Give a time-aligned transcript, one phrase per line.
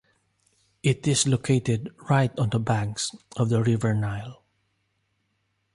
[0.81, 4.41] It is located right on the banks of the River Nile.